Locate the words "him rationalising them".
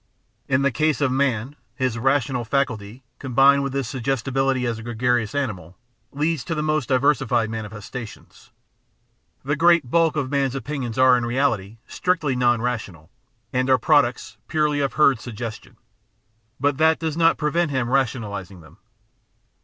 17.69-18.79